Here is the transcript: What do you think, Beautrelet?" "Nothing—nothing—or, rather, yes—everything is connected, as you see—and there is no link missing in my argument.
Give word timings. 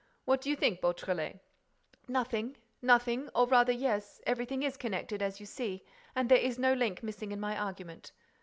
What 0.25 0.41
do 0.41 0.49
you 0.49 0.55
think, 0.55 0.81
Beautrelet?" 0.81 1.37
"Nothing—nothing—or, 2.07 3.45
rather, 3.45 3.71
yes—everything 3.71 4.63
is 4.63 4.75
connected, 4.75 5.21
as 5.21 5.39
you 5.39 5.45
see—and 5.45 6.27
there 6.27 6.39
is 6.39 6.57
no 6.57 6.73
link 6.73 7.03
missing 7.03 7.31
in 7.31 7.39
my 7.39 7.55
argument. 7.55 8.11